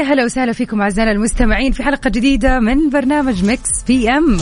[0.00, 4.36] ويا هلا وسهلا فيكم اعزائنا المستمعين في حلقة جديدة من برنامج Mix PM.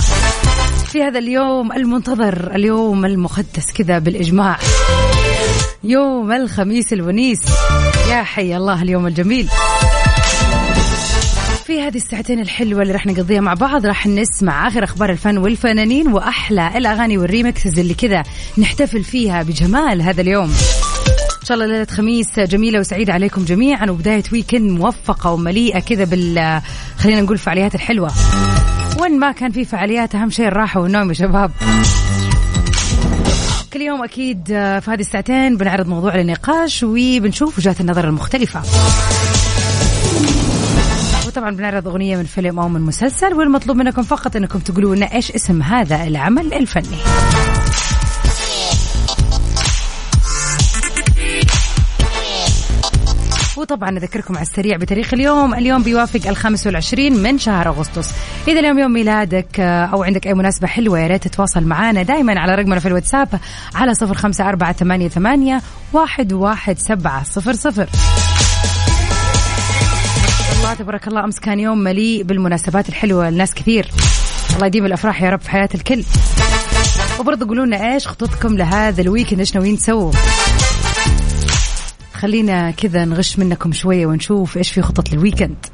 [0.92, 4.58] في هذا اليوم المنتظر اليوم المقدس كذا بالإجماع.
[5.84, 7.40] يوم الخميس الونيس.
[8.10, 9.48] يا حي الله اليوم الجميل.
[11.66, 16.08] في هذه الساعتين الحلوة اللي راح نقضيها مع بعض راح نسمع آخر أخبار الفن والفنانين
[16.12, 18.22] وأحلى الأغاني وال remixes اللي كذا
[18.58, 20.52] نحتفل فيها بجمال هذا اليوم.
[21.48, 26.60] شاء الله ليلة خميس جميلة وسعيدة عليكم جميعا وبداية ويكند موفقة ومليئة كذا بال
[26.98, 28.10] خلينا نقول فعاليات الحلوة.
[29.00, 31.50] وين ما كان في فعاليات أهم شيء الراحة والنوم يا شباب.
[33.72, 38.62] كل يوم أكيد في هذه الساعتين بنعرض موضوع للنقاش وبنشوف وجهات النظر المختلفة.
[41.26, 45.32] وطبعا بنعرض أغنية من فيلم أو من مسلسل والمطلوب منكم فقط أنكم تقولوا لنا إيش
[45.32, 46.98] اسم هذا العمل الفني.
[53.58, 55.54] وطبعا نذكركم على السريع بتاريخ اليوم.
[55.54, 58.10] اليوم بيوافق الخامس والعشرين من شهر أغسطس.
[58.48, 62.40] إذا اليوم يوم ميلادك آه، أو عندك أي مناسبة حلوة يا ريت تتواصل معنا دائما
[62.40, 63.40] على رقمنا في الواتساب
[63.74, 67.88] على صفر خمسة أربعة ثمانية, ثمانية واحد, واحد سبعة صفر صفر.
[70.58, 73.90] الله تبارك الله أمس كان يوم مليء بالمناسبات الحلوة لناس كثير.
[74.54, 76.04] الله يديم الأفراح يا رب في حياة الكل.
[77.20, 80.12] وبرضه قولوا لنا إيش خططكم لهذا الويكند إيش ناويين تسووا؟
[82.18, 85.66] خلينا كذا نغش منكم شوية ونشوف إيش في خطط للويكند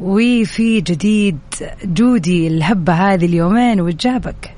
[0.00, 1.38] وفي جديد
[1.84, 4.54] جودي الهبة هذه اليومين وجابك.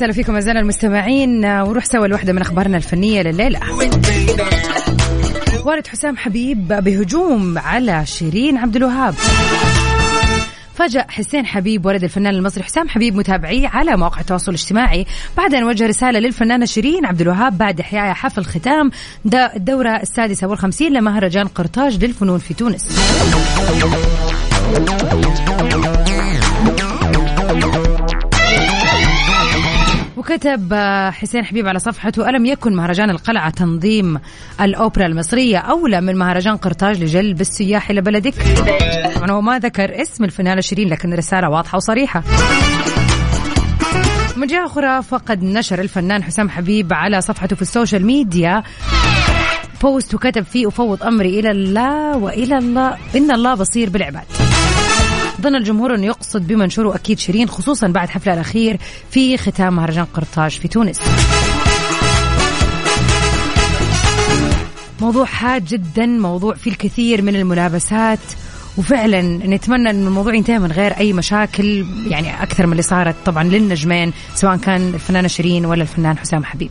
[0.00, 1.44] وسهلا فيكم أعزائنا المستمعين.
[1.44, 3.60] آه، ونروح سوا لوحدة من أخبارنا الفنية لليلة.
[5.64, 9.14] والد حسام حبيب بهجوم على شيرين عبد الوهاب.
[10.74, 12.64] فاجأ حسين حبيب ولد الفنان المصري.
[12.64, 15.06] حسام حبيب متابعيه على مواقع التواصل الاجتماعي.
[15.36, 18.90] بعد أن وجه رسالة للفنانة شيرين عبد الوهاب بعد إحياء حفل ختام
[19.56, 22.88] الدوره السادسة والخمسين لمهرجان قرطاج للفنون في تونس.
[30.20, 34.20] وكتب آه، حسين حبيب على صفحته ألم يكن مهرجان القلعة تنظيم
[34.60, 38.34] الأوبرا المصرية أولى من مهرجان قرطاج لجلب السياح إلى بلدك؟
[39.14, 42.22] طبعا هو ما ذكر اسم الفنانة شيرين لكن الرسالة واضحة وصريحة.
[44.36, 48.62] من جهة أخرى فقد نشر الفنان حسام حبيب على صفحته في ال social media
[49.82, 54.49] post وكتب فيه أفوض أمري إلى الله وإلى الله إن الله بصير بالعباد.
[55.40, 58.78] ظن الجمهور انه يقصد بمنشوره أكيد شيرين خصوصا بعد حفلها الأخير
[59.10, 61.00] في ختام مهرجان قرطاج في تونس.
[65.00, 68.18] موضوع حاد جدا موضوع فيه الكثير من الملابسات
[68.78, 73.44] وفعلا نتمنى أن الموضوع ينتهي من غير أي مشاكل يعني أكثر من اللي صارت طبعا
[73.44, 76.70] للنجمين سواء كان الفنانة شيرين ولا الفنان حسام حبيب.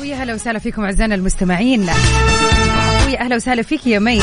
[0.00, 1.80] ويا هلا وسهلا فيكم أعزائنا المستمعين.
[3.06, 4.22] ويا أهلا وسهلا فيك يا مي.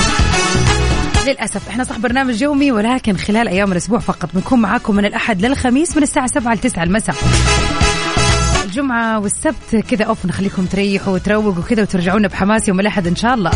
[1.27, 5.97] للأسف إحنا صح برنامج يومي ولكن خلال أيام الأسبوع فقط بنكون معاكم من الأحد للخميس
[5.97, 7.15] من الساعة 7 ل 9 المساء
[8.77, 10.05] الجمعة والسبت كذا.
[10.05, 13.51] أوف نخليكم تريحوا وتروقوا كذا وترجعونا بحماس يوم الأحد إن شاء الله.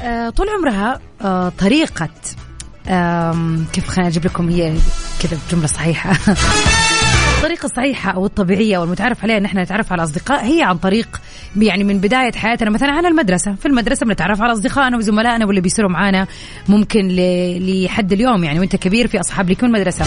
[0.00, 2.08] آه، طول عمرها آه، طريقة
[3.72, 4.74] كيف خلينا أجيب لكم هي
[5.22, 6.12] كذا بجملة صحيحة.
[7.42, 11.20] الطريقة الصحيحة أو الطبيعية والمتعرف عليها أن إحنا نتعرف على أصدقاء هي عن طريق
[11.56, 13.54] يعني من بداية حياتنا مثلا على المدرسة.
[13.54, 16.26] في المدرسة بنتعرف على أصدقائنا وزملائنا واللي بيصيروا معانا
[16.68, 17.08] ممكن
[17.58, 18.44] لحد اليوم.
[18.44, 20.04] يعني وأنت كبير في أصحاب لك من المدرسة.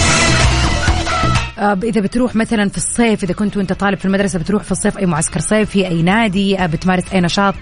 [1.59, 4.97] آه، إذا بتروح مثلا في الصيف إذا كنت وأنت طالب في المدرسة بتروح في الصيف
[4.97, 7.55] أي معسكر صيفي أي نادي آه، بتمارس أي نشاط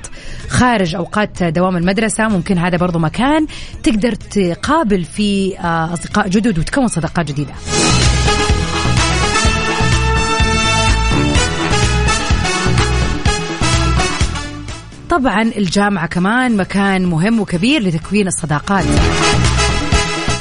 [0.50, 2.28] خارج أوقات دوام المدرسة.
[2.28, 3.48] ممكن هذا برضو مكان
[3.84, 7.54] تقدر تقابل فيه آه، أصدقاء جدد وتكون صداقات جديدة.
[15.20, 18.86] طبعا الجامعة كمان مكان مهم وكبير لتكوين الصداقات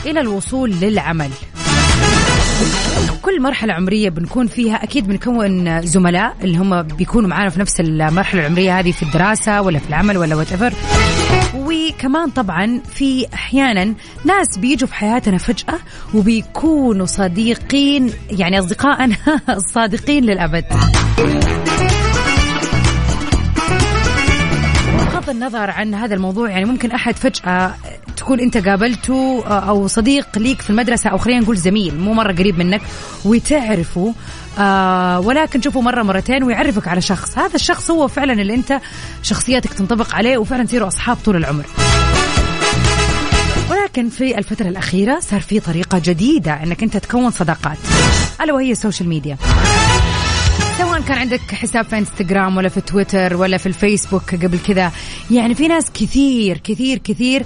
[0.07, 1.31] إلى الوصول للعمل.
[3.23, 8.41] كل مرحلة عمرية بنكون فيها أكيد بنكون زملاء اللي هم بيكونوا معانا في نفس المرحلة
[8.41, 10.49] العمرية هذه في الدراسة ولا في العمل ولا وات
[11.55, 15.79] وكمان طبعا في أحيانا ناس بيجوا في حياتنا فجأة
[16.15, 19.17] وبيكونوا صديقين يعني أصدقائنا
[19.49, 20.65] الصادقين للأبد.
[25.33, 27.75] النظر عن هذا الموضوع يعني ممكن أحد فجأة
[28.17, 32.33] تكون أنت قابلته آه، أو صديق ليك في المدرسة أو خلينا نقول زميل مو مرة
[32.33, 32.81] قريب منك
[33.25, 34.15] وتعرفه
[34.59, 37.39] آه ولكن تشوفه مرة مرتين ويعرفك على شخص.
[37.39, 38.81] هذا الشخص هو فعلا اللي أنت
[39.23, 41.65] شخصيتك تنطبق عليه وفعلا تصيروا أصحاب طول العمر.
[43.71, 47.79] ولكن في الفترة الأخيرة صار في طريقة جديدة أنك أنت تكون صداقات
[48.41, 49.37] ألا وهي ال social media
[50.79, 54.93] سواء كان عندك حساب في انستغرام ولا في تويتر ولا في الفيسبوك قبل كذا.
[55.31, 57.43] يعني في ناس كثير كثير كثير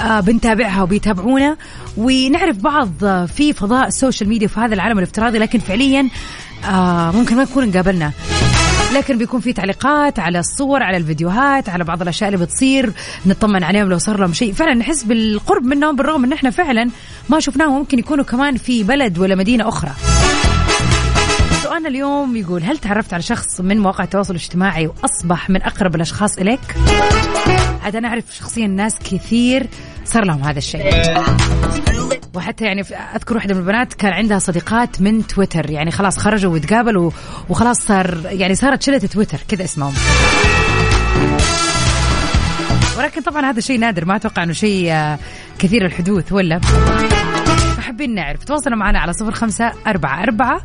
[0.00, 1.56] آه بنتابعها وبيتابعونا.
[1.96, 2.90] ونعرف بعض
[3.26, 6.08] في فضاء ال social media في هذا العالم الافتراضي لكن فعليا
[6.64, 8.12] آه ممكن ما نكون قابلنا.
[8.94, 12.92] لكن بيكون في تعليقات على الصور على الفيديوهات على بعض الأشياء اللي بتصير
[13.26, 14.52] نطمن عليهم لو صار لهم شيء.
[14.52, 16.90] فعلا نحس بالقرب منهم بالرغم إن إحنا فعلا
[17.28, 17.78] ما شفناهم.
[17.78, 19.90] ممكن يكونوا كمان في بلد ولا مدينة أخرى.
[21.68, 26.38] سؤالنا اليوم يقول هل تعرفت على شخص من مواقع التواصل الاجتماعي وأصبح من أقرب الأشخاص
[26.38, 26.60] إليك؟
[27.84, 29.66] عاد أنا أعرف شخصيا ناس كثير
[30.04, 30.92] صار لهم هذا الشيء.
[32.34, 32.80] وحتى يعني
[33.16, 37.10] أذكر واحدة من البنات كان عندها صديقات من تويتر يعني خلاص خرجوا وتقابلوا
[37.48, 39.94] وخلاص صار يعني صارت شلة تويتر كذا اسمهم.
[42.98, 45.18] ولكن طبعا هذا شيء نادر ما أتوقع إنه شيء آه،
[45.58, 46.58] كثير الحدوث ولا
[47.76, 50.60] فحابين نعرف تواصلوا معنا على صفر خمسة أربعة أربعة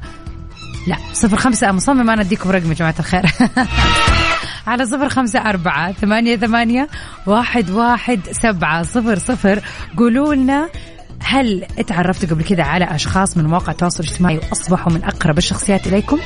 [0.87, 3.25] لا صفر خمسة مصمم أنا أديكم رقم يا جماعة الخير
[4.67, 6.87] على صفر خمسة أربعة ثمانية ثمانية
[7.25, 9.59] واحد واحد سبعة صفر صفر
[9.97, 10.69] قولوا لنا
[11.23, 16.19] هل اتعرفتوا قبل كذا على أشخاص من مواقع التواصل الاجتماعي وأصبحوا من أقرب الشخصيات إليكم؟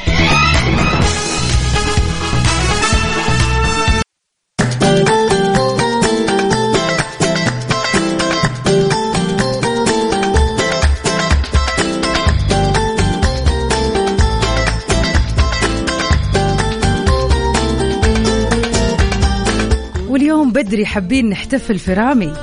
[20.57, 22.33] بدري حابين نحتفل في رامي.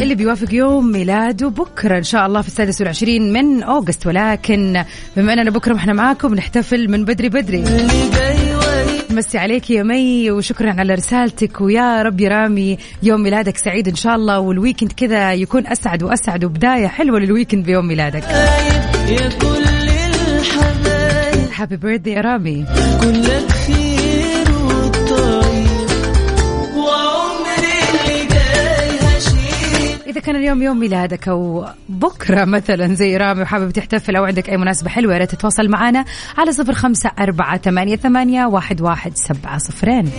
[0.00, 4.06] اللي بيوافق يوم ميلاده بكرة إن شاء الله في السادس والعشرين من August.
[4.06, 4.84] ولكن
[5.16, 7.64] بما أننا بكرة إحنا معاكم نحتفل من بدري بدري.
[9.10, 11.60] مسي عليك يا مي وشكرا على رسالتك.
[11.60, 16.02] ويا رب يا رامي يوم ميلادك سعيد إن شاء الله وال weekend كذا يكون أسعد
[16.02, 18.22] وأسعد وبداية حلوة لل weekend بيوم ميلادك.
[19.08, 19.64] يا كل
[20.38, 22.64] الحبايب happy birthday يا رامي.
[23.00, 23.87] كلك خير
[30.18, 34.56] إذا كان اليوم يوم ميلادك أو بكرة مثلا زي رامي وحابب تحتفل أو عندك أي
[34.56, 36.04] مناسبة حلوة يا ريت تتواصل معنا
[36.38, 40.10] على صفر خمسة أربعة ثمانية, ثمانية واحد, واحد سبعة صفرين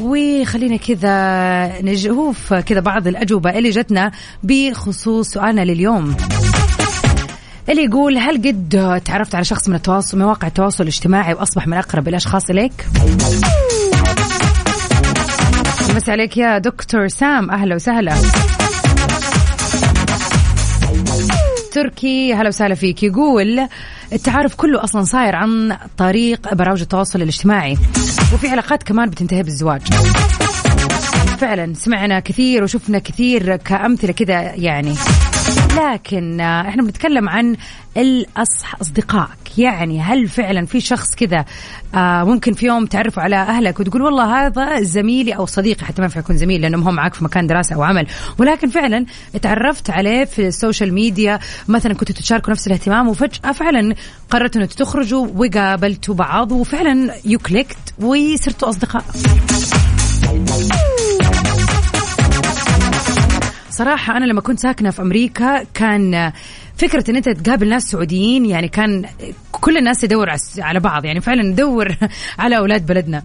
[0.00, 4.12] وخلينا كذا نشوف كذا بعض الأجوبة اللي جتنا
[4.42, 6.16] بخصوص سؤالنا لليوم
[7.68, 12.08] اللي يقول هل قد تعرفت على شخص من التواصل مواقع التواصل الاجتماعي وأصبح من أقرب
[12.08, 12.86] الأشخاص إليك؟
[15.94, 17.50] مسي عليك يا دكتور سام.
[17.50, 18.14] أهلا وسهلا.
[21.72, 23.02] تركي هلا وسهلا فيك.
[23.02, 23.68] يقول
[24.12, 27.72] التعارف كله أصلا صاير عن طريق برامج التواصل الاجتماعي
[28.34, 29.82] وفي علاقات كمان بتنتهي بالزواج.
[31.38, 34.94] فعلا سمعنا كثير وشفنا كثير كأمثلة كذا يعني.
[35.76, 37.56] لكن إحنا بنتكلم عن
[37.96, 39.58] الأصح أصدقائك.
[39.58, 41.44] يعني هل فعلا في شخص كذا
[41.94, 46.04] آه، ممكن في يوم تعرفوا على أهلك وتقول والله هذا زميلي أو صديقي حتى ما
[46.04, 48.06] ينفع يكون زميل لأنه هو معك في مكان دراسة أو عمل.
[48.38, 49.06] ولكن فعلا
[49.42, 51.38] تعرفت عليه في السوشيال ميديا
[51.68, 53.94] مثلا كنتوا تتشاركوا نفس الاهتمام وفجأة فعلا
[54.30, 59.04] قررتوا أنه تخرجوا وقابلتوا بعض وفعلا you clicked وصرتوا أصدقاء.
[63.74, 66.32] صراحة أنا لما كنت ساكنة في أمريكا كان
[66.76, 69.04] فكرة إن أنت تقابل ناس سعوديين يعني كان
[69.52, 70.28] كل الناس تدور
[70.58, 71.96] على بعض يعني فعلا ندور
[72.38, 73.22] على أولاد بلدنا.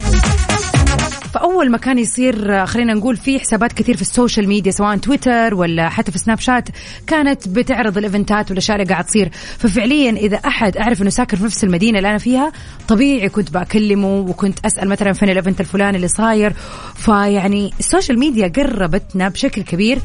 [1.34, 5.90] فأول ما كان يصير خلينا نقول في حسابات كثير في السوشيال ميديا سواء تويتر ولا
[5.90, 6.70] حتى في سناب شات
[7.08, 9.30] كانت بتعرض ال events ات والأشياء اللي قاعد تصير.
[9.58, 12.52] ففعليا إذا أحد أعرف إنه ساكن في نفس المدينة اللي أنا فيها
[12.88, 16.54] طبيعي كنت بكلمه وكنت أسأل مثلا فين ال event الفلاني اللي صاير.
[16.96, 20.00] فيعني السوشيال ميديا قربتنا بشكل كبير.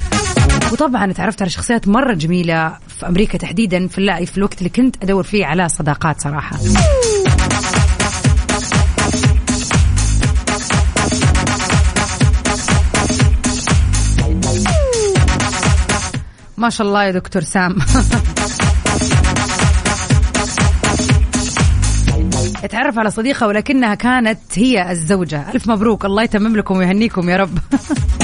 [0.73, 5.23] وطبعا تعرفت على شخصيات مرة جميلة في أمريكا تحديدا في في الوقت اللي كنت أدور
[5.23, 6.59] فيه على صداقات صراحة.
[16.71, 17.77] شاء الله يا دكتور سام.
[22.65, 25.51] اتعرف على صديقة ولكنها كانت هي الزوجة.
[25.55, 26.05] ألف مبروك.
[26.05, 27.59] الله يتمم لكم ويهنيكم يا رب.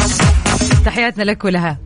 [0.85, 1.78] تحياتنا لك ولها.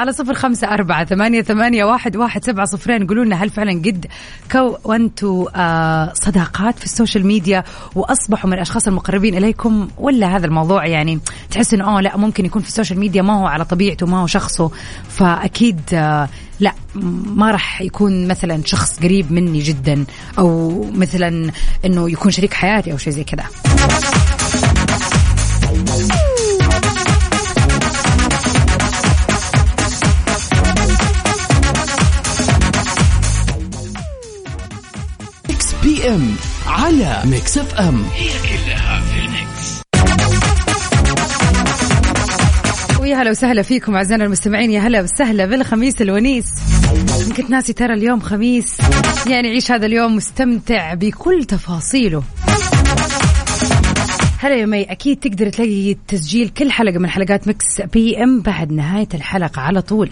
[0.00, 3.06] على صفر خمسة أربعة ثمانية, ثمانية واحد, واحد سبعة صفرين.
[3.06, 4.06] قولوا لنا هل فعلا قد
[4.52, 7.64] كونتوا آه صداقات في السوشيال ميديا
[7.94, 12.62] وأصبحوا من الأشخاص المقربين إليكم ولا هذا الموضوع يعني تحس إنه آه لا ممكن يكون
[12.62, 14.70] في السوشيال ميديا ما هو على طبيعته ما هو شخصه.
[15.08, 16.28] فأكيد آه
[16.60, 20.04] لا ما راح يكون مثلا شخص قريب مني جدا
[20.38, 21.50] أو مثلا
[21.84, 23.44] إنه يكون شريك حياتي أو شيء زي كذا.
[36.10, 36.34] أم
[36.66, 38.04] على Mix FM.
[38.14, 39.80] هي كلها في الميكس
[43.00, 46.44] ويا هلا وسهلا فيكم أعزائنا المستمعين يا هلا وسهلا بالخميس الونيس.
[47.36, 48.78] كنت ناسي ترى اليوم خميس
[49.26, 52.22] يعني عيش هذا اليوم مستمتع بكل تفاصيله.
[54.38, 59.08] هلا يا مي أكيد تقدر تلاقي تسجيل كل حلقة من حلقات Mix PM بعد نهاية
[59.14, 60.10] الحلقة على طول.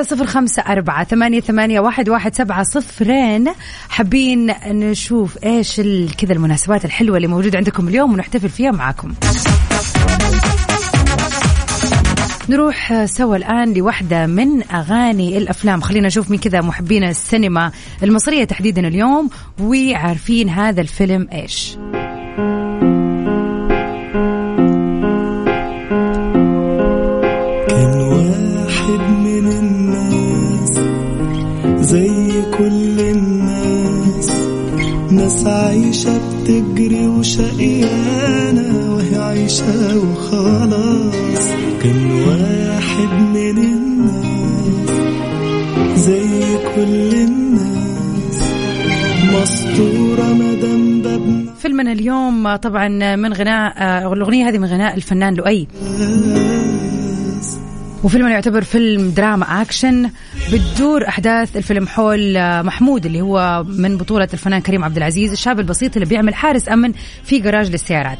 [0.00, 3.48] على صفر خمسة أربعة ثمانية, ثمانية واحد, واحد سبعة صفرين.
[3.88, 5.80] حابين نشوف إيش
[6.18, 9.14] كذا المناسبات الحلوة اللي موجودة عندكم اليوم ونحتفل فيها معاكم.
[12.48, 15.80] نروح سوا الآن لوحدة من أغاني الأفلام.
[15.80, 19.30] خلينا نشوف مين كذا محبين السينما المصرية تحديدا اليوم
[19.60, 21.76] وعارفين هذا الفيلم إيش.
[35.30, 41.48] ناس عايشة بتجري وشقيانة وهي عايشة وخلاص.
[41.82, 44.90] كان واحد من الناس
[45.96, 48.40] زي كل الناس.
[49.34, 53.72] مسطورة مدام بابنا فيلمنا اليوم طبعا من غناء
[54.12, 55.66] الأغنية هذه من غناء الفنان لؤي.
[58.04, 60.10] وفيلم يعتبر فيلم دراما اكشن
[60.52, 65.60] بتدور أحداث الفيلم حول آه، محمود اللي هو من بطولة الفنان كريم عبد العزيز الشاب
[65.60, 66.92] البسيط اللي بيعمل حارس أمن
[67.24, 68.18] في جراج للسيارات.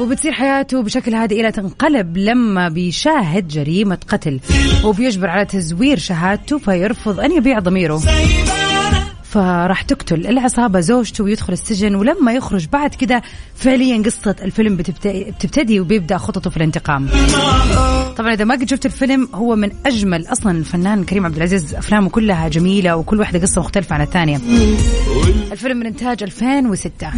[0.00, 4.40] وبتصير حياته بشكل هادئ إلى تنقلب لما بيشاهد جريمة قتل
[4.84, 8.02] وبيجبر على تزوير شهادته فيرفض أن يبيع ضميره.
[9.30, 13.22] فراح تقتل العصابة زوجته ويدخل السجن ولما يخرج بعد كده
[13.54, 17.08] فعليا قصة الفيلم بتبتدي وبيبدأ خططه في الانتقام.
[18.16, 22.10] طبعا إذا ما قد شفت الفيلم هو من أجمل أصلا الفنان كريم عبد العزيز أفلامه
[22.10, 24.40] كلها جميلة وكل واحدة قصة مختلفة عن الثانية.
[25.52, 27.08] الفيلم من إنتاج 2006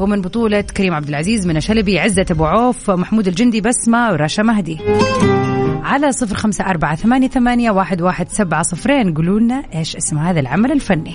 [0.00, 4.42] هو من بطولة كريم عبد العزيز من شلبي عزة أبو عوف محمود الجندي بسمة ورشا
[4.42, 4.78] مهدي.
[5.82, 9.14] على صفر خمسة أربعة ثمانية, ثمانية واحد, واحد سبعة صفرين.
[9.14, 11.14] قولوا لنا إيش اسم هذا العمل الفني.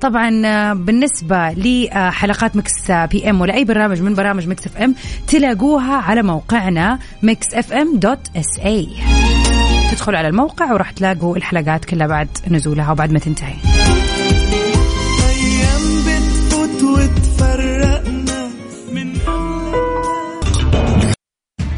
[0.00, 4.94] طبعا بالنسبة لحلقات Mix PM ولا أي برنامج من برامج Mix FM
[5.26, 8.88] تلاقوها على موقعنا Mix FM dot SA
[9.90, 13.75] تدخلوا على الموقع وراح تلاقوا الحلقات كلها بعد نزولها وبعد ما تنتهي.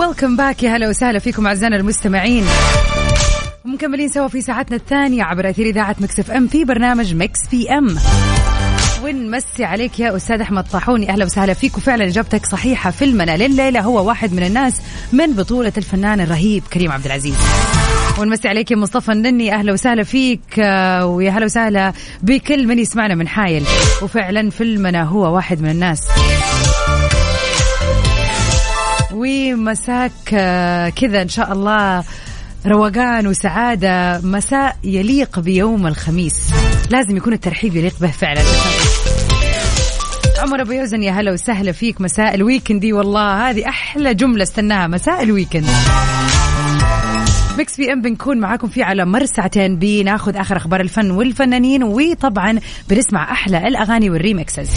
[0.00, 2.44] welcome back يا هلا وسهلا فيكم أعزائنا المستمعين.
[3.64, 7.96] ومكملين سوا في ساعتنا الثانية عبر أثير إذاعة Mix FM في برنامج Mix PM.
[9.04, 11.10] ونمسي عليك يا أستاذ أحمد طاحوني.
[11.10, 11.76] أهلا وسهلا فيك.
[11.76, 14.80] وفعلا إجابتك صحيحة فيلمنا لليلة هو واحد من الناس
[15.12, 17.36] من بطولة الفنان الرهيب كريم عبد العزيز.
[18.18, 19.54] ونمسي عليك يا مصطفى النني.
[19.54, 20.58] أهلا وسهلا فيك.
[21.02, 21.92] ويا هلا وسهلا
[22.22, 23.64] بكل من يسمعنا من حايل.
[24.02, 26.00] وفعلا فيلمنا هو واحد من الناس.
[29.20, 32.04] ومساك آه، كذا إن شاء الله
[32.66, 34.20] روقان وسعادة.
[34.20, 36.34] مساء يليق بيوم الخميس.
[36.90, 38.42] لازم يكون الترحيب يليق به فعلا.
[40.38, 42.00] عمر أبو يوزن يا هلا وسهلا فيك.
[42.00, 44.86] مساء ال weekend دي والله هذه أحلى جملة استناها.
[44.86, 45.66] مساء ال weekend.
[47.58, 53.32] Mix PM بنكون معاكم فيه على مر ساعتين بناخذ آخر أخبار الفن والفنانين وطبعا بنسمع
[53.32, 54.70] أحلى الأغاني وال remixes.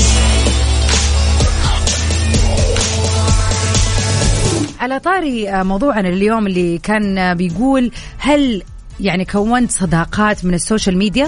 [4.83, 8.63] على طاري آه، موضوعنا اليوم اللي كان آه، بيقول هل
[8.99, 11.27] يعني كونت صداقات من السوشيال ميديا؟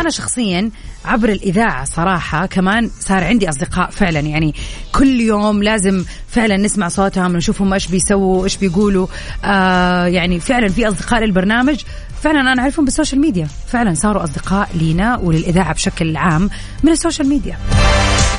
[0.00, 0.70] أنا شخصيا
[1.04, 4.20] عبر الإذاعة صراحة كمان صار عندي أصدقاء فعلا.
[4.20, 4.54] يعني
[4.92, 9.06] كل يوم لازم فعلا نسمع صوتهم نشوفهم إيش بيسووا إيش بيقولوا.
[9.44, 11.80] آه يعني فعلا في أصدقاء للبرنامج.
[12.22, 13.48] فعلا أنا أعرفهم بالسوشيال ميديا.
[13.66, 16.50] فعلا صاروا أصدقاء لينا وللإذاعة بشكل عام
[16.82, 17.58] من السوشيال ميديا.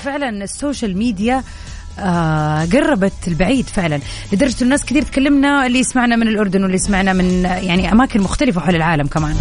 [0.03, 1.43] فعلا السوشيال ميديا
[1.99, 3.99] آه قربت البعيد فعلا.
[4.33, 8.75] لدرجة الناس كثير تكلمنا اللي يسمعنا من الأردن واللي يسمعنا من يعني أماكن مختلفة حول
[8.75, 9.35] العالم كمان.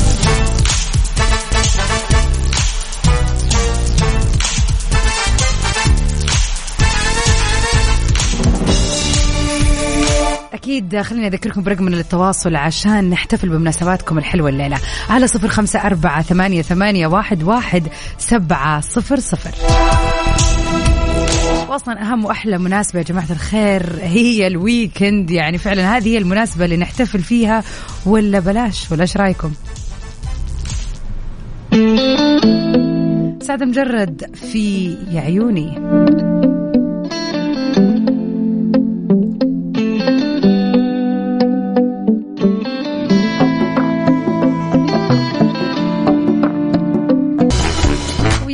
[10.52, 14.78] أكيد خليني أذكركم برقم من التواصل عشان نحتفل بمناسباتكم الحلوة الليلة.
[15.10, 19.50] على صفر خمسة أربعة ثمانية, ثمانية واحد, واحد سبعة صفر صفر.
[21.72, 25.30] واصلا أهم وأحلى مناسبة يا جماعة الخير هي الويكند.
[25.30, 27.62] يعني فعلا هذه هي المناسبة اللي نحتفل فيها.
[28.06, 29.52] ولا بلاش ولا إيش رأيكم؟
[33.42, 35.78] سعد مجرد في عيوني.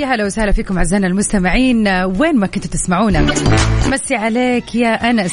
[0.08, 1.88] هلا وسهلا فيكم أعزائنا المستمعين.
[1.88, 3.26] وين ما كنتوا تسمعونا.
[3.90, 5.32] مسي عليك يا أنس.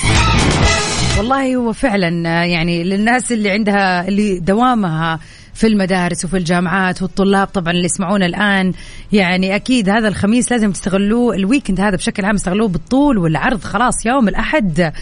[1.17, 2.07] والله هو فعلا
[2.45, 5.19] يعني للناس اللي عندها اللي دوامها
[5.53, 8.73] في المدارس وفي الجامعات والطلاب طبعا اللي يسمعونا الآن
[9.11, 14.05] يعني أكيد هذا الخميس لازم تستغلوه ال weekend هذا بشكل عام استغلوه بالطول والعرض خلاص
[14.05, 14.93] يوم الأحد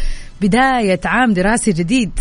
[0.41, 2.11] بداية عام دراسي جديد.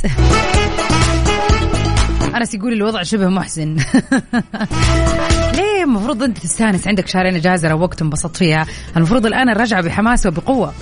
[2.37, 3.77] انس يقول الوضع شبه محزن.
[5.57, 8.66] ليه المفروض أنت تستأنس عندك شهرين اجازه روقت انبسطت فيها
[8.97, 10.73] المفروض الآن الرجعة بحماس وبقوة.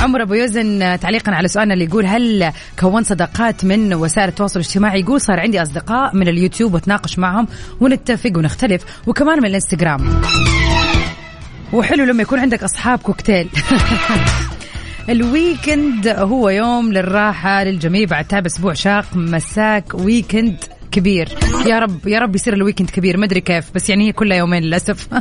[0.00, 5.00] عمر أبو يزن تعليقا على سؤالنا اللي يقول هل كونت صداقات من وسائل التواصل الاجتماعي
[5.00, 7.48] يقول صار عندي أصدقاء من اليوتيوب واتناقش معهم
[7.80, 10.22] ونتفق ونختلف وكمان من الإنستغرام؟
[11.72, 13.48] وحلو لما يكون عندك أصحاب كوكتيل.
[15.10, 18.04] ال weekend هو يوم للراحة للجميع.
[18.04, 20.56] بعد تعب أسبوع شاق مساك weekend
[20.92, 21.28] كبير.
[21.66, 23.16] يا رب يا رب يصير الويكند كبير.
[23.16, 25.08] ما أدري كيف بس يعني هي كلها يومين للأسف.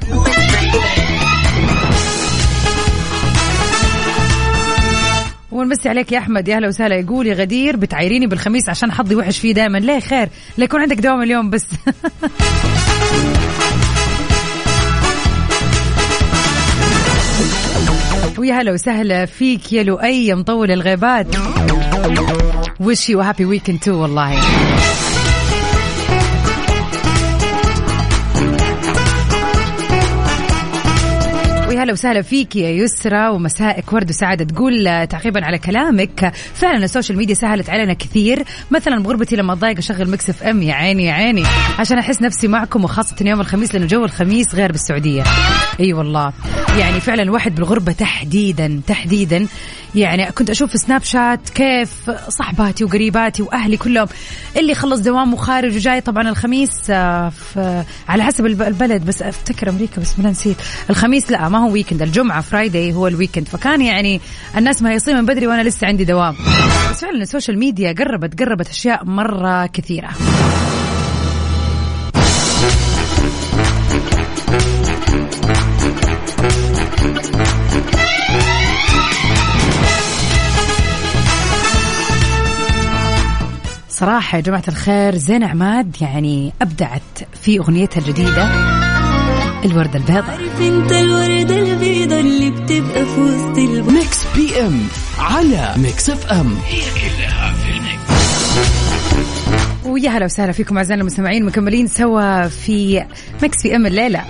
[5.52, 6.48] ونمسي عليك يا أحمد.
[6.48, 6.96] يا أهلا وسهلا.
[6.96, 10.98] يقول يا غدير بتعايريني بالخميس عشان حظي وحش فيه دائما ليه خير؟ لا يكون عندك
[10.98, 11.68] دوام اليوم بس.
[18.40, 21.28] ويا هلا وسهلا فيك يا لؤي مطول الغيبات.
[22.80, 24.40] wish you happy weekend too والله.
[31.90, 34.46] ويا هلا وسهلا فيك يا يسرى ومسائك ورد وسعادة.
[34.46, 36.32] تقول آه، تعقيبا على كلامك.
[36.54, 38.44] فعلا ال social media سهلت علينا كثير.
[38.72, 41.44] مثلا بغربتي لما اتضايق اشغل Mix FM يا عيني يا عيني.
[41.80, 45.24] عشان أحس نفسي معكم وخاصة يوم الخميس لأنه جو الخميس غير بالسعودية.
[45.24, 46.34] أي أيوة والله.
[46.78, 49.48] يعني فعلا الواحد بالغربة تحديدا تحديدا.
[49.96, 54.08] يعني كنت أشوف في Snapchat كيف صحباتي وقريباتي وأهلي كلهم
[54.58, 57.32] اللي خلص دوام وخارج وجاي طبعا الخميس آه،
[58.10, 59.06] على حسب البلد.
[59.06, 60.58] بس أفتكر أمريكا بس ما نسيت.
[60.90, 64.22] الخميس لا ما هو weekend الجمعة Friday هو ال weekend فكان يعني
[64.58, 66.36] الناس مهيصين من بدري وأنا لسه عندي دوام.
[66.92, 70.10] بس فعلا ال social media قربت قربت أشياء مرة كثيرة.
[83.90, 87.02] صراحة يا جماعة الخير زين عماد يعني أبدعت
[87.42, 88.50] في أغنيتها الجديدة
[89.66, 90.40] الوردة البيضاء.
[92.12, 94.88] البيضاء اللي بتبقى في وسط البحر Mix PM
[95.20, 96.58] على Mix FM.
[99.86, 103.06] ويا هلا وسهلا فيكم أعزائنا المستمعين مكملين سوا في
[103.44, 104.24] Mix PM الليلة.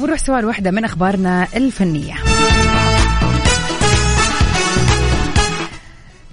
[0.00, 2.14] ونروح سوا لواحدة من أخبارنا الفنية.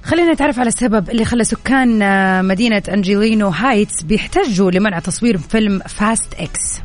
[0.03, 1.99] خلينا نتعرف على السبب اللي خلى سكان
[2.45, 6.81] مدينة أنجيلينو هايتس بيحتجوا لمنع تصوير فيلم Fast X.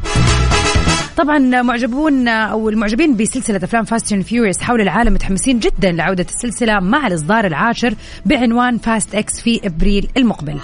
[1.18, 6.80] طبعا معجبون أو المعجبين بسلسلة أفلام Fast and Furious حول العالم متحمسين جدا لعودة السلسلة
[6.80, 7.94] مع الإصدار العاشر
[8.26, 10.58] بعنوان Fast X في أبريل المقبل.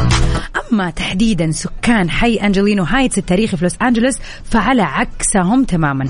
[0.74, 6.04] اما تحديدا سكان حي أنجلينو هايتس التاريخي في لوس أنجلوس فعلى عكسهم تماما.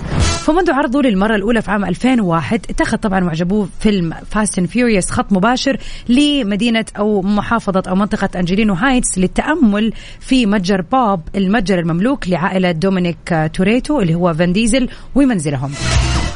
[0.45, 5.33] فمنذ عرضه للمرة الأولى في عام 2001 اتخذ طبعا معجبو فيلم Fast and Furious خط
[5.33, 5.77] مباشر
[6.09, 13.51] لمدينة أو محافظة أو منطقة أنجلينو هايتس للتأمل في متجر بوب المتجر المملوك لعائلة دومينيك
[13.55, 15.73] توريتو اللي هو فان ديزل ومنزلهم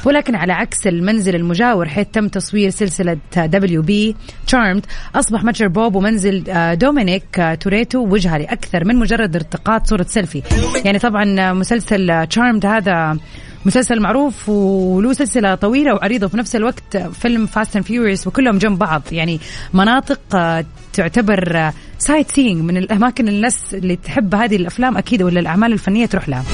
[0.04, 6.44] ولكن على عكس المنزل المجاور حيث تم تصوير سلسلة WB Charmed أصبح متجر بوب ومنزل
[6.50, 10.42] آه، دومينيك آه، توريتو وجهة لأكثر من مجرد التقاط صورة سيلفي.
[10.84, 13.18] يعني طبعا مسلسل Charmed هذا
[13.66, 18.78] مسلسل معروف وله سلسلة طويلة وعريضة وفي نفس الوقت فيلم Fast and Furious وكلهم جنب
[18.78, 19.02] بعض.
[19.12, 19.40] يعني
[19.74, 26.06] مناطق آه، تعتبر sightseeing من الأماكن الناس اللي تحب هذه الأفلام أكيد ولا الأعمال الفنية
[26.06, 26.44] تروح لها.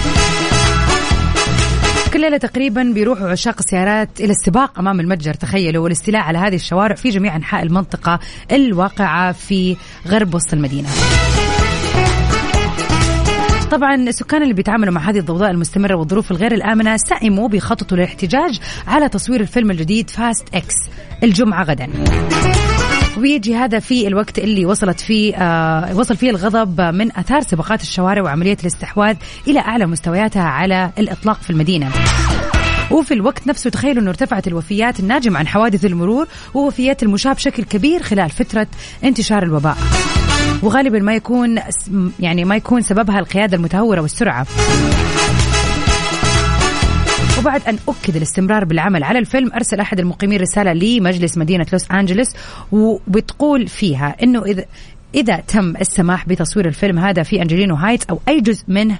[2.14, 6.94] كل ليلة تقريبا بيروحوا عشاق السيارات إلى السباق أمام المتجر تخيلوا والاستيلاء على هذه الشوارع
[6.94, 8.20] في جميع أنحاء المنطقة
[8.52, 9.76] الواقعة في
[10.08, 10.88] غرب وسط المدينة.
[13.70, 19.08] طبعا السكان اللي بيتعاملوا مع هذه الضوضاء المستمرة والظروف الغير الآمنة سئموا بيخططوا للاحتجاج على
[19.08, 20.74] تصوير الفيلم الجديد Fast X
[21.22, 21.88] الجمعة غدا
[23.16, 28.22] ويجي هذا في الوقت اللي وصلت فيه آه وصل فيه الغضب من أثار سباقات الشوارع
[28.22, 29.16] وعملية الاستحواذ
[29.48, 31.90] إلى أعلى مستوياتها على الإطلاق في المدينة.
[32.90, 38.02] وفي الوقت نفسه تخيلوا أنه ارتفعت الوفيات الناجمة عن حوادث المرور ووفيات المشاة بشكل كبير
[38.02, 38.66] خلال فترة
[39.04, 39.76] انتشار الوباء.
[40.62, 41.60] وغالبا ما يكون
[42.20, 44.46] يعني ما يكون سببها القيادة المتهورة والسرعة.
[47.44, 52.28] وبعد أن أكد الاستمرار بالعمل على الفيلم أرسل أحد المقيمين رسالة لمجلس مدينة لوس أنجلوس
[52.72, 54.64] وبتقول فيها أنه إذا
[55.14, 58.98] إذا تم السماح بتصوير الفيلم هذا في أنجلينو هايتس أو أي جزء منه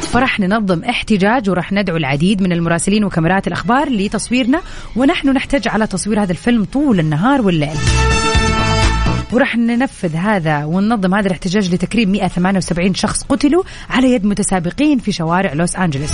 [0.00, 4.60] فرح ننظم احتجاج ورح ندعو العديد من المراسلين وكاميرات الأخبار لتصويرنا
[4.96, 7.76] ونحن نحتاج على تصوير هذا الفيلم طول النهار والليل.
[9.32, 15.52] ورح ننفذ هذا وننظم هذا الاحتجاج لتكريم 178 شخص قتلوا على يد متسابقين في شوارع
[15.52, 16.12] لوس أنجلوس.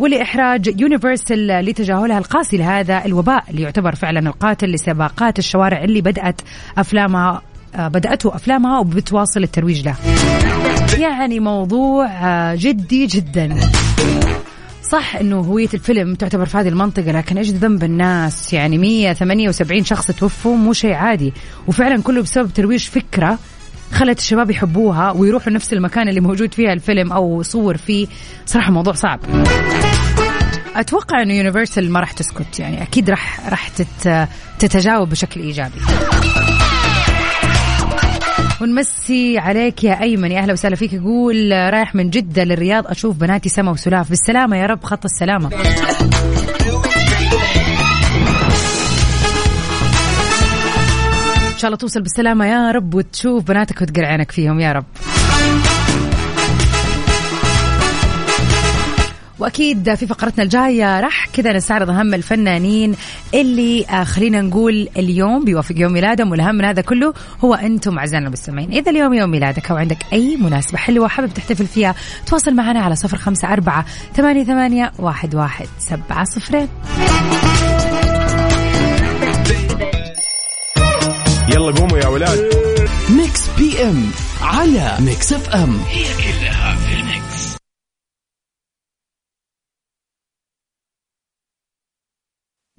[0.00, 6.40] ولإحراج يونيفرسال لتجاهلها القاسي لهذا الوباء اللي يعتبر فعلا القاتل لسباقات الشوارع اللي بدأت
[6.78, 7.42] أفلامها
[7.74, 9.94] آه، بدأته أفلامها وبتواصل الترويج له.
[10.98, 13.56] يعني موضوع آه، جدي جدا.
[14.90, 20.10] صح إنه هوية الفيلم تعتبر في هذه المنطقة لكن إيش ذنب الناس؟ يعني 178 شخص
[20.10, 21.32] توفوا مو شيء عادي.
[21.66, 23.38] وفعلا كله بسبب ترويج فكرة
[23.92, 28.06] خلت الشباب يحبوها ويروحوا نفس المكان اللي موجود فيها الفيلم أو صور فيه.
[28.46, 29.20] صراحة موضوع صعب.
[30.76, 33.68] أتوقع إنه يونيفرسال ما راح تسكت يعني أكيد راح راح
[34.58, 35.80] تتجاوب بشكل إيجابي.
[38.60, 40.92] ونمسي عليك يا أيمن يا أهلا وسهلا فيك.
[40.92, 44.08] يقول رايح من جدة للرياض أشوف بناتي سما وسلاف.
[44.08, 45.50] بالسلامة يا رب خط السلامة.
[51.52, 54.84] إن شاء الله توصل بالسلامة يا رب وتشوف بناتك وتقر عينك فيهم يا رب.
[59.40, 62.94] وأكيد في فقرتنا الجاية راح كذا نستعرض أهم الفنانين
[63.34, 68.26] اللي آه خلينا نقول اليوم بيوافق يوم ميلادهم والأهم من هذا كله هو أنتم أعزائنا
[68.26, 68.72] المستمعين.
[68.72, 71.94] إذا اليوم يوم ميلادك أو عندك أي مناسبة حلوة حابب تحتفل فيها
[72.26, 76.68] تواصل معنا على صفر خمسة أربعة ثمانية ثمانية واحد واحد سبعة صفرين.
[81.48, 82.50] يلا قوموا يا ولاد.
[83.10, 84.10] Mix PM
[84.42, 86.89] على Mix FM هي كلها في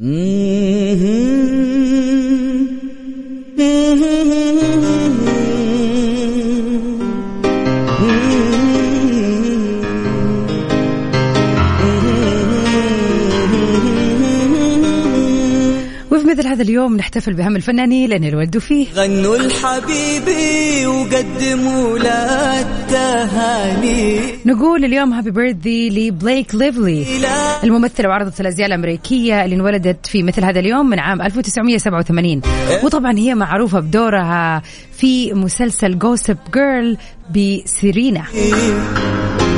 [0.01, 1.50] وفي
[16.61, 18.87] هذا اليوم نحتفل بهم الفنانين اللي انولدوا فيه.
[18.95, 24.19] غنوا لحبيبي وقدموا له التهاني.
[24.45, 27.05] نقول اليوم happy birthday لبليك ليفلي
[27.63, 32.41] الممثلة وعارضة الأزياء الأمريكية اللي انولدت في مثل هذا اليوم من عام 1987
[32.83, 34.61] وطبعا هي معروفة بدورها
[34.97, 36.97] في مسلسل Gossip Girl
[37.35, 38.23] بسيرينا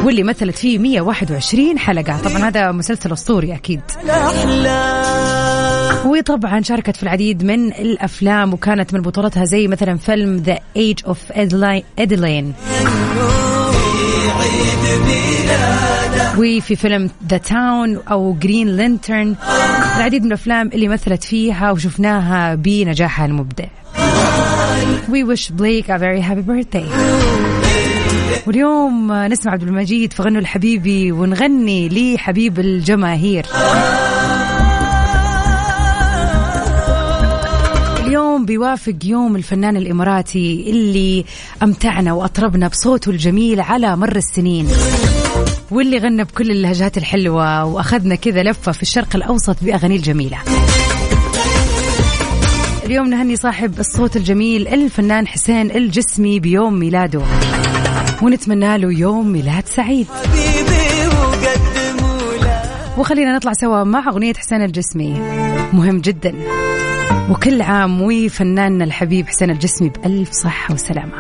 [0.04, 2.22] واللي مثلت فيه 121 حلقة.
[2.22, 3.82] طبعا هذا مسلسل أسطوري أكيد.
[6.06, 11.20] وطبعا شاركت في العديد من الأفلام وكانت من بطولتها زي مثلا فيلم The Age of
[12.00, 12.54] Adaline
[16.38, 19.36] وفي فيلم The Town أو Green Lantern
[19.98, 23.66] العديد من الأفلام اللي مثلت فيها وشفناها بنجاحها المبدع.
[25.10, 26.88] We wish Blake a very happy birthday.
[28.48, 33.46] واليوم نسمع عبد المجيد فغنوا لحبيبي ونغني لحبيب الجماهير.
[38.34, 41.26] اليوم بيوافق يوم الفنان الإماراتي اللي
[41.64, 44.68] أمتعنا وأطربنا بصوته الجميل على مر السنين.
[45.72, 50.38] واللي غنى بكل اللهجات الحلوة وأخذنا كذا لفة في الشرق الأوسط بأغاني الجميلة.
[52.86, 57.22] اليوم نهني صاحب الصوت الجميل الفنان حسين الجسمي بيوم ميلاده.
[58.22, 60.08] ونتمنى له يوم ميلاد سعيد.
[62.98, 65.14] وخلينا نطلع سوا مع أغنية حسين الجسمي.
[65.74, 66.34] مهم جدا.
[67.30, 71.14] وكل عام وفناننا الحبيب حسين الجسمي بألف صحة وسلامة.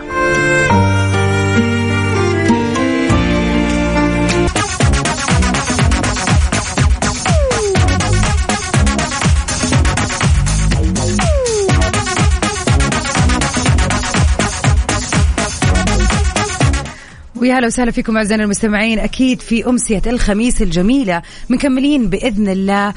[17.36, 19.00] ويا هلا وسهلا فيكم أعزائنا المستمعين.
[19.00, 22.94] أكيد في أمسية الخميس الجميلة مكملين بإذن الله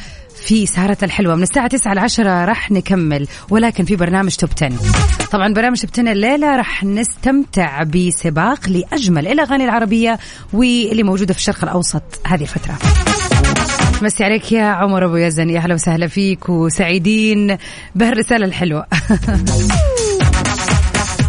[0.46, 1.34] في سهرة الحلوة.
[1.34, 4.72] من الساعة 9 ل 10 راح نكمل ولكن في برنامج Top 10
[5.30, 10.18] طبعا برنامج Top 10 الليلة راح نستمتع بسباق لأجمل الأغاني العربية
[10.52, 12.78] واللي موجودة في الشرق الأوسط هذه الفترة.
[14.02, 17.56] مسي عليك يا عمر أبو يزن يا أهلا وسهلا فيك وسعيدين.
[17.94, 18.86] بهالرسالة الحلوة.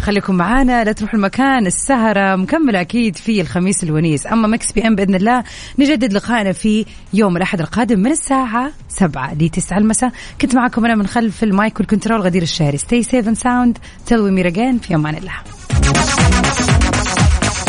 [0.08, 0.84] خليكم معانا.
[0.84, 4.26] لا تروحوا لمكان السهرة مكملة أكيد في الخميس الونيس.
[4.26, 5.44] أما Mix PM بإذن الله
[5.78, 10.12] نجدد لقائنا في يوم الأحد القادم من الساعة 7 ل 9 المساء.
[10.40, 14.46] كنت معكم أنا من خلف المايك وال control غدير الشهري stay safe sound till we
[14.46, 16.87] meet في أمان الله.